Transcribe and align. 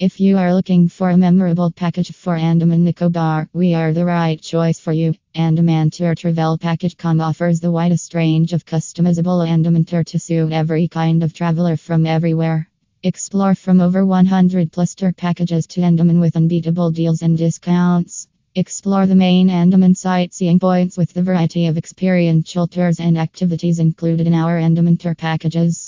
If 0.00 0.20
you 0.20 0.38
are 0.38 0.54
looking 0.54 0.88
for 0.88 1.10
a 1.10 1.16
memorable 1.16 1.72
package 1.72 2.12
for 2.12 2.36
Andaman 2.36 2.84
Nicobar, 2.84 3.48
we 3.52 3.74
are 3.74 3.92
the 3.92 4.04
right 4.04 4.40
choice 4.40 4.78
for 4.78 4.92
you. 4.92 5.14
Andaman 5.34 5.90
Tour 5.90 6.14
Travel 6.14 6.56
Package.com 6.56 7.20
offers 7.20 7.58
the 7.58 7.72
widest 7.72 8.14
range 8.14 8.52
of 8.52 8.64
customizable 8.64 9.44
Andaman 9.44 9.84
tour 9.84 10.04
to 10.04 10.20
suit 10.20 10.52
every 10.52 10.86
kind 10.86 11.24
of 11.24 11.32
traveler 11.32 11.76
from 11.76 12.06
everywhere. 12.06 12.68
Explore 13.02 13.56
from 13.56 13.80
over 13.80 14.06
100 14.06 14.70
plus 14.70 14.94
tour 14.94 15.12
packages 15.12 15.66
to 15.66 15.82
Andaman 15.82 16.20
with 16.20 16.36
unbeatable 16.36 16.92
deals 16.92 17.22
and 17.22 17.36
discounts. 17.36 18.28
Explore 18.54 19.06
the 19.06 19.16
main 19.16 19.50
Andaman 19.50 19.96
sightseeing 19.96 20.60
points 20.60 20.96
with 20.96 21.12
the 21.12 21.24
variety 21.24 21.66
of 21.66 21.76
experiential 21.76 22.68
tours 22.68 23.00
and 23.00 23.18
activities 23.18 23.80
included 23.80 24.28
in 24.28 24.34
our 24.34 24.58
Andaman 24.58 24.96
tour 24.96 25.16
packages. 25.16 25.87